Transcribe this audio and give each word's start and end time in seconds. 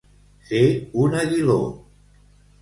Ser 0.47 0.61
un 1.01 1.17
aguiló. 1.25 1.59